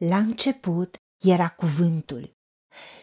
[0.00, 2.36] La început era cuvântul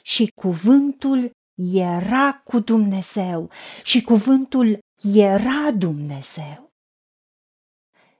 [0.01, 1.31] și cuvântul
[1.73, 3.51] era cu Dumnezeu
[3.83, 4.79] și cuvântul
[5.13, 6.71] era Dumnezeu.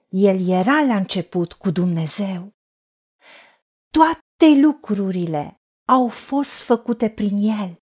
[0.09, 2.51] El era la început cu Dumnezeu.
[3.89, 5.55] Toate lucrurile
[5.87, 7.81] au fost făcute prin El.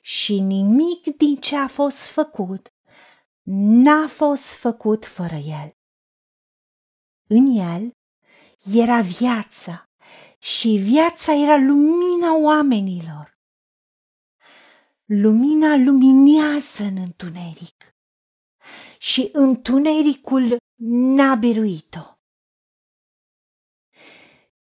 [0.00, 2.68] Și nimic din ce a fost făcut
[3.82, 5.72] n-a fost făcut fără El.
[7.28, 7.90] În El
[8.74, 9.84] era viața
[10.38, 13.34] și viața era lumina oamenilor.
[15.04, 17.94] Lumina luminează în întuneric
[18.98, 22.14] și întunericul n-a biruit-o.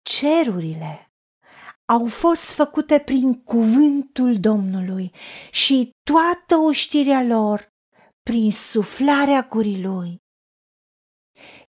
[0.02, 1.12] Cerurile
[1.84, 5.12] au fost făcute prin cuvântul Domnului
[5.50, 7.68] și toată oștirea lor
[8.22, 10.16] prin suflarea gurii lui.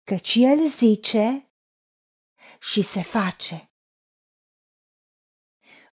[0.04, 1.53] Căci el zice
[2.64, 3.72] și se face.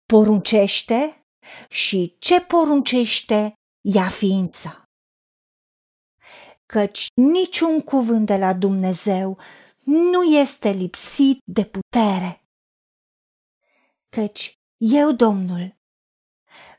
[0.06, 1.26] Poruncește
[1.68, 4.88] și ce poruncește ia ființa.
[6.66, 9.38] Căci niciun cuvânt de la Dumnezeu
[9.84, 12.43] nu este lipsit de putere.
[14.09, 15.76] Căci eu, Domnul,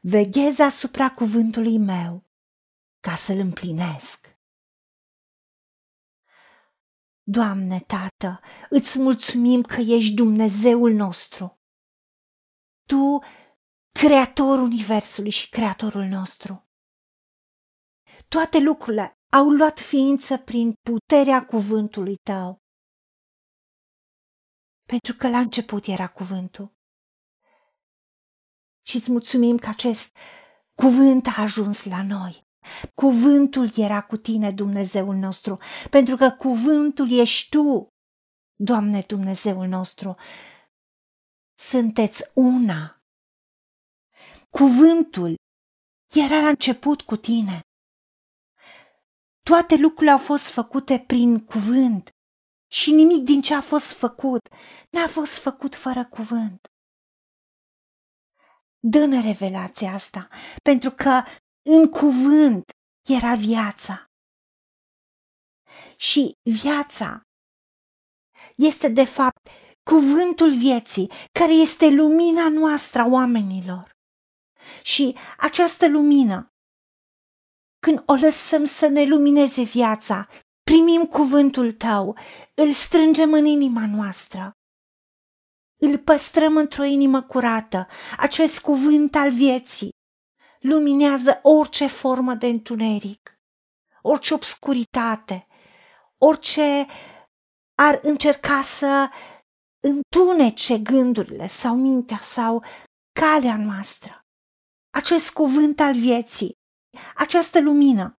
[0.01, 2.23] veghez asupra cuvântului meu
[2.99, 4.28] ca să-l împlinesc.
[7.31, 11.59] Doamne, Tată, îți mulțumim că ești Dumnezeul nostru.
[12.85, 13.19] Tu,
[13.91, 16.69] Creatorul Universului și Creatorul nostru.
[18.27, 22.57] Toate lucrurile au luat ființă prin puterea cuvântului Tău.
[24.85, 26.73] Pentru că la început era cuvântul.
[28.87, 30.17] Și îți mulțumim că acest
[30.73, 32.48] cuvânt a ajuns la noi.
[32.93, 35.57] Cuvântul era cu tine, Dumnezeul nostru,
[35.89, 37.87] pentru că cuvântul ești tu,
[38.61, 40.15] Doamne Dumnezeul nostru.
[41.57, 43.03] Sunteți una.
[44.49, 45.35] Cuvântul
[46.13, 47.59] era la început cu tine.
[49.41, 52.09] Toate lucrurile au fost făcute prin cuvânt
[52.71, 54.41] și nimic din ce a fost făcut
[54.89, 56.67] n-a fost făcut fără cuvânt.
[58.79, 60.29] Dă-ne revelația asta,
[60.63, 61.23] pentru că
[61.71, 62.71] în cuvânt
[63.07, 64.05] era viața.
[65.97, 67.21] Și viața
[68.55, 69.49] este de fapt
[69.83, 73.91] cuvântul vieții, care este lumina noastră a oamenilor.
[74.83, 76.47] Și această lumină,
[77.79, 80.27] când o lăsăm să ne lumineze viața,
[80.63, 82.17] primim cuvântul tău,
[82.53, 84.51] îl strângem în inima noastră.
[85.81, 87.87] Îl păstrăm într-o inimă curată,
[88.17, 89.97] acest cuvânt al vieții
[90.59, 93.39] luminează orice formă de întuneric,
[94.01, 95.47] orice obscuritate,
[96.17, 96.85] orice
[97.75, 99.09] ar încerca să
[99.79, 102.63] întunece gândurile sau mintea sau
[103.19, 104.19] calea noastră.
[104.89, 106.51] Acest cuvânt al vieții,
[107.15, 108.13] această lumină,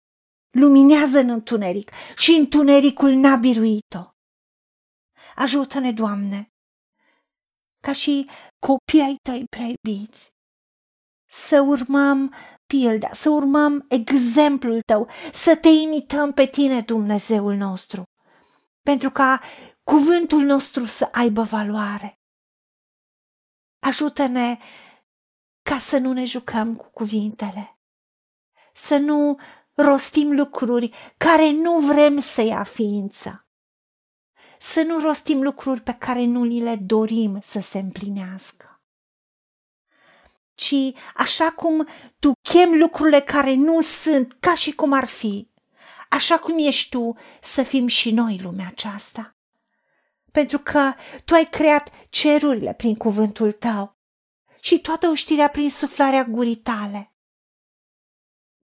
[0.51, 4.11] luminează în întuneric și întunericul n-a biruit-o.
[5.35, 6.49] Ajută-ne, Doamne,
[7.83, 8.31] ca și
[8.67, 10.31] copii ai tăi prea iubiți,
[11.31, 12.35] să urmăm
[12.67, 18.03] pilda, să urmăm exemplul tău, să te imităm pe tine, Dumnezeul nostru,
[18.83, 19.41] pentru ca
[19.83, 22.15] cuvântul nostru să aibă valoare.
[23.87, 24.59] Ajută-ne
[25.63, 27.79] ca să nu ne jucăm cu cuvintele,
[28.75, 29.39] să nu
[29.75, 33.47] rostim lucruri care nu vrem să ia ființă,
[34.59, 38.70] să nu rostim lucruri pe care nu ni le dorim să se împlinească
[40.61, 41.89] ci așa cum
[42.19, 45.51] tu chem lucrurile care nu sunt ca și cum ar fi,
[46.09, 49.37] așa cum ești tu să fim și noi lumea aceasta.
[50.33, 50.93] Pentru că
[51.25, 53.99] tu ai creat cerurile prin cuvântul tău
[54.61, 57.15] și toată oștirea prin suflarea gurii tale.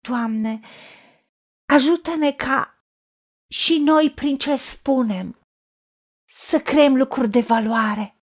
[0.01, 0.61] Doamne,
[1.67, 2.85] ajută-ne ca
[3.49, 5.47] și noi prin ce spunem
[6.25, 8.22] să creăm lucruri de valoare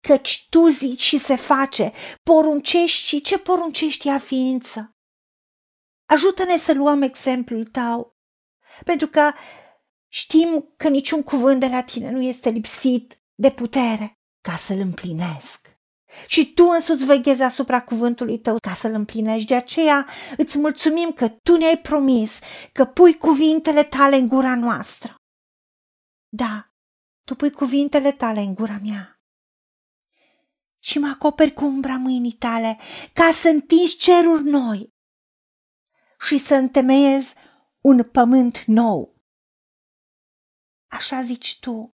[0.00, 1.92] căci tu zici și se face,
[2.22, 4.96] poruncești și ce poruncești ea ființă.
[6.08, 8.16] Ajută-ne să luăm exemplul tău,
[8.84, 9.32] pentru că
[10.08, 15.80] știm că niciun cuvânt de la tine nu este lipsit de putere ca să-l împlinesc.
[16.26, 19.48] Și tu însuți veghezi asupra cuvântului tău ca să-l împlinești.
[19.48, 22.38] De aceea îți mulțumim că tu ne-ai promis
[22.72, 25.14] că pui cuvintele tale în gura noastră.
[26.28, 26.72] Da,
[27.24, 29.11] tu pui cuvintele tale în gura mea
[30.82, 32.78] și mă acoperi cu umbra mâinii tale,
[33.12, 34.94] ca să întinzi ceruri noi
[36.26, 37.34] și să întemeiezi
[37.80, 39.22] un pământ nou.
[40.90, 41.94] Așa zici tu.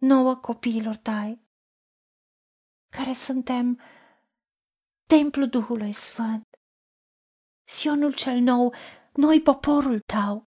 [0.00, 1.48] nouă copiilor tăi,
[2.88, 3.80] care suntem
[5.06, 6.48] templul Duhului Sfânt,
[7.64, 8.74] Sionul cel nou,
[9.12, 10.48] noi poporul tău.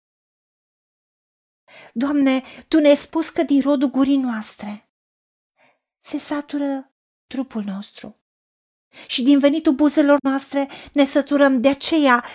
[1.94, 4.90] Doamne, Tu ne-ai spus că din rodul gurii noastre
[6.00, 6.89] se satură
[7.34, 8.20] trupul nostru
[9.08, 11.62] și din venitul buzelor noastre ne săturăm.
[11.62, 12.26] De aceea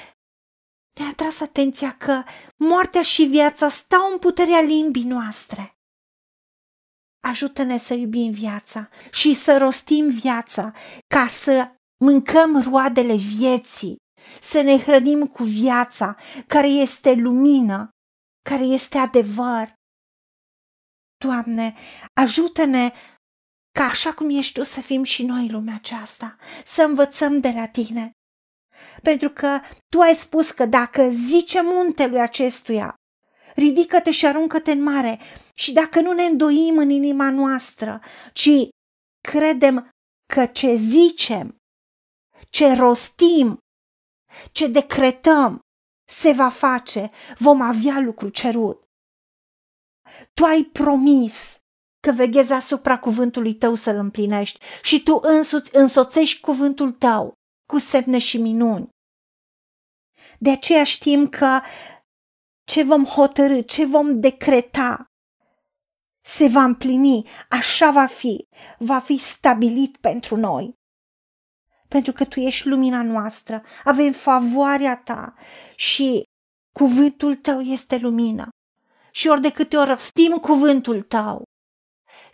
[1.01, 2.23] ne-a tras atenția că
[2.57, 5.79] moartea și viața stau în puterea limbii noastre.
[7.21, 10.73] Ajută-ne să iubim viața și să rostim viața
[11.07, 11.71] ca să
[12.05, 13.97] mâncăm roadele vieții,
[14.41, 16.17] să ne hrănim cu viața
[16.47, 17.89] care este lumină,
[18.43, 19.73] care este adevăr.
[21.25, 21.75] Doamne,
[22.21, 22.93] ajută-ne
[23.79, 27.67] ca așa cum ești Tu să fim și noi lumea aceasta, să învățăm de la
[27.67, 28.11] Tine.
[29.03, 32.95] Pentru că Tu ai spus că dacă zice muntelui acestuia,
[33.55, 35.21] ridică-te și aruncă-te în mare,
[35.55, 38.01] și dacă nu ne îndoim în inima noastră,
[38.33, 38.51] ci
[39.21, 39.91] credem
[40.35, 41.57] că ce zicem,
[42.51, 43.59] ce rostim,
[44.53, 45.61] ce decretăm,
[46.09, 48.83] se va face, vom avea lucru cerut.
[50.35, 51.59] Tu ai promis
[52.05, 57.33] că veghezi asupra cuvântului tău să-l împlinești și tu însuți însoțești cuvântul tău
[57.71, 58.89] cu semne și minuni.
[60.39, 61.61] De aceea știm că
[62.65, 65.05] ce vom hotărâ, ce vom decreta,
[66.25, 68.47] se va împlini, așa va fi,
[68.79, 70.73] va fi stabilit pentru noi.
[71.89, 75.35] Pentru că tu ești lumina noastră, avem favoarea ta
[75.77, 76.23] și
[76.79, 78.49] cuvântul tău este lumină.
[79.11, 81.44] Și ori de câte ori răstim cuvântul tău,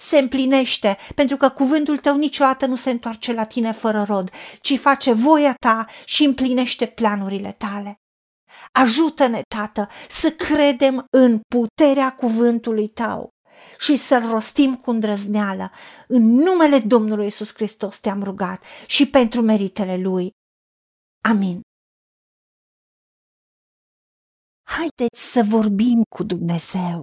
[0.00, 4.30] se împlinește, pentru că cuvântul tău niciodată nu se întoarce la tine fără rod,
[4.60, 7.94] ci face voia ta și împlinește planurile tale.
[8.72, 13.28] Ajută-ne, Tată, să credem în puterea cuvântului tău
[13.78, 15.70] și să-l rostim cu îndrăzneală.
[16.08, 20.30] În numele Domnului Isus Hristos te-am rugat și pentru meritele Lui.
[21.24, 21.60] Amin.
[24.62, 27.02] Haideți să vorbim cu Dumnezeu